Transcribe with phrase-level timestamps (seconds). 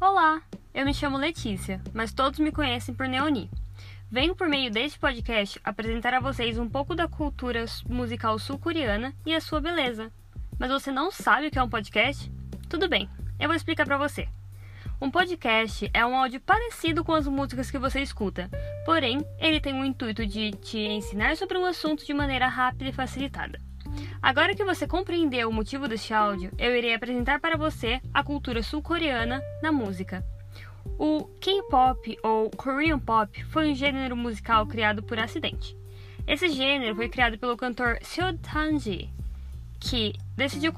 [0.00, 0.40] Olá,
[0.72, 3.50] eu me chamo Letícia, mas todos me conhecem por Neoni.
[4.10, 9.34] Venho por meio deste podcast apresentar a vocês um pouco da cultura musical sul-coreana e
[9.34, 10.10] a sua beleza.
[10.58, 12.32] Mas você não sabe o que é um podcast?
[12.66, 14.26] Tudo bem, eu vou explicar para você.
[14.98, 18.48] Um podcast é um áudio parecido com as músicas que você escuta,
[18.86, 22.92] porém, ele tem o intuito de te ensinar sobre um assunto de maneira rápida e
[22.92, 23.60] facilitada.
[24.22, 28.62] Agora que você compreendeu o motivo deste áudio, eu irei apresentar para você a cultura
[28.62, 30.22] sul-coreana na música.
[30.98, 35.74] O K-pop ou Korean pop foi um gênero musical criado por acidente.
[36.26, 39.08] Esse gênero foi criado pelo cantor Seo Tanji,
[39.80, 40.72] que decidiu